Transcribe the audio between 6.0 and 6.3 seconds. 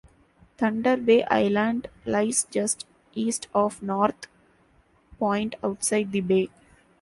the